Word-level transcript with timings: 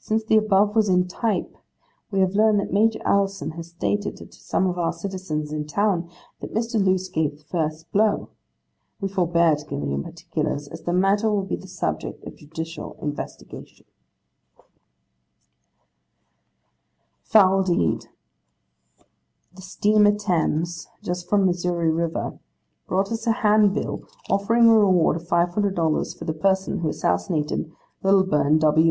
Since 0.00 0.24
the 0.24 0.36
above 0.36 0.74
was 0.74 0.88
in 0.88 1.06
type, 1.06 1.56
we 2.10 2.18
have 2.18 2.34
learned 2.34 2.58
that 2.58 2.72
Major 2.72 2.98
Allison 3.04 3.52
has 3.52 3.68
stated 3.68 4.16
to 4.16 4.26
some 4.32 4.66
of 4.66 4.76
our 4.78 4.92
citizens 4.92 5.52
in 5.52 5.64
town 5.64 6.10
that 6.40 6.52
Mr. 6.52 6.84
Loose 6.84 7.08
gave 7.08 7.38
the 7.38 7.44
first 7.44 7.88
blow. 7.92 8.30
We 9.00 9.08
forbear 9.08 9.54
to 9.54 9.64
give 9.64 9.80
any 9.80 10.02
particulars, 10.02 10.66
as 10.66 10.82
the 10.82 10.92
matter 10.92 11.30
will 11.30 11.44
be 11.44 11.54
the 11.54 11.68
subject 11.68 12.24
of 12.24 12.34
judicial 12.34 12.96
investigation.' 13.00 13.84
'Foul 17.22 17.62
Deed. 17.62 18.08
The 19.54 19.62
steamer 19.62 20.16
Thames, 20.18 20.88
just 21.00 21.28
from 21.28 21.46
Missouri 21.46 21.92
river, 21.92 22.40
brought 22.88 23.12
us 23.12 23.24
a 23.28 23.46
handbill, 23.46 24.02
offering 24.28 24.66
a 24.68 24.76
reward 24.76 25.14
of 25.18 25.28
500 25.28 25.76
dollars, 25.76 26.12
for 26.12 26.24
the 26.24 26.34
person 26.34 26.80
who 26.80 26.88
assassinated 26.88 27.70
Lilburn 28.02 28.58
W. 28.58 28.88